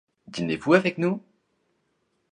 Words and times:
Dînez-vous 0.31 0.73
avec 0.73 0.97
nous? 0.97 1.21